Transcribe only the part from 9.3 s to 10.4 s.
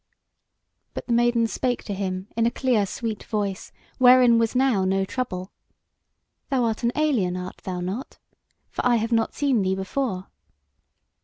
seen thee before."